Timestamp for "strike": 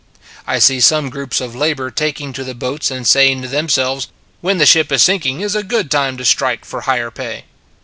6.25-6.65